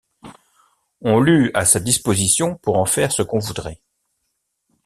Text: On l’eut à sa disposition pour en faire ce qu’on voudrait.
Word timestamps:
On 1.01 1.19
l’eut 1.19 1.51
à 1.53 1.63
sa 1.63 1.79
disposition 1.79 2.57
pour 2.57 2.79
en 2.79 2.85
faire 2.87 3.11
ce 3.11 3.21
qu’on 3.21 3.37
voudrait. 3.37 3.83